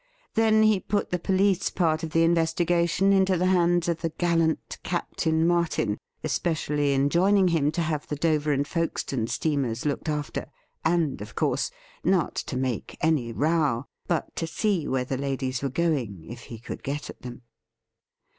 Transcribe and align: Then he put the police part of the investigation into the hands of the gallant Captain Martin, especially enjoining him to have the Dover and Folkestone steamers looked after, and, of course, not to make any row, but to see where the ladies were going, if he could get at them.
Then 0.33 0.63
he 0.63 0.79
put 0.79 1.11
the 1.11 1.19
police 1.19 1.69
part 1.69 2.01
of 2.01 2.09
the 2.09 2.23
investigation 2.23 3.13
into 3.13 3.37
the 3.37 3.45
hands 3.45 3.87
of 3.87 4.01
the 4.01 4.09
gallant 4.09 4.79
Captain 4.81 5.45
Martin, 5.45 5.99
especially 6.23 6.93
enjoining 6.95 7.49
him 7.49 7.71
to 7.73 7.83
have 7.83 8.07
the 8.07 8.15
Dover 8.15 8.51
and 8.51 8.67
Folkestone 8.67 9.27
steamers 9.27 9.85
looked 9.85 10.09
after, 10.09 10.47
and, 10.83 11.21
of 11.21 11.35
course, 11.35 11.69
not 12.03 12.33
to 12.33 12.57
make 12.57 12.97
any 13.01 13.31
row, 13.31 13.85
but 14.07 14.35
to 14.37 14.47
see 14.47 14.87
where 14.87 15.05
the 15.05 15.17
ladies 15.19 15.61
were 15.61 15.69
going, 15.69 16.25
if 16.27 16.45
he 16.45 16.57
could 16.57 16.81
get 16.81 17.07
at 17.11 17.21
them. 17.21 17.43